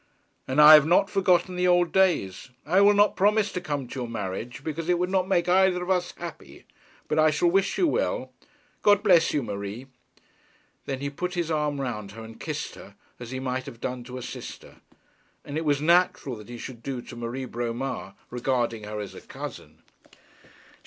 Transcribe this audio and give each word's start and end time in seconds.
'And 0.47 0.59
I 0.59 0.73
have 0.73 0.87
never 0.87 1.05
forgotten 1.05 1.55
the 1.55 1.67
old 1.67 1.91
days. 1.91 2.49
I 2.65 2.81
will 2.81 2.95
not 2.95 3.15
promise 3.15 3.51
to 3.51 3.61
come 3.61 3.87
to 3.87 3.99
your 3.99 4.07
marriage, 4.07 4.63
because 4.63 4.89
it 4.89 4.97
would 4.97 5.11
not 5.11 5.27
make 5.27 5.47
either 5.47 5.83
of 5.83 5.91
us 5.91 6.11
happy, 6.17 6.65
but 7.07 7.19
I 7.19 7.29
shall 7.29 7.51
wish 7.51 7.77
you 7.77 7.85
well. 7.87 8.31
God 8.81 9.03
bless 9.03 9.31
you, 9.31 9.43
Marie.' 9.43 9.85
Then 10.87 11.01
he 11.01 11.11
put 11.11 11.35
his 11.35 11.51
arm 11.51 11.79
round 11.79 12.13
her 12.13 12.23
and 12.23 12.39
kissed 12.39 12.73
her, 12.73 12.95
as 13.19 13.29
he 13.29 13.39
might 13.39 13.67
have 13.67 13.79
done 13.79 14.03
to 14.05 14.17
a 14.17 14.23
sister, 14.23 14.77
as 15.45 15.53
it 15.55 15.65
was 15.65 15.79
natural 15.79 16.35
that 16.37 16.49
he 16.49 16.57
should 16.57 16.81
do 16.81 17.03
to 17.03 17.15
Marie 17.15 17.45
Bromar, 17.45 18.15
regarding 18.31 18.85
her 18.85 18.99
as 18.99 19.13
a 19.13 19.21
cousin. 19.21 19.83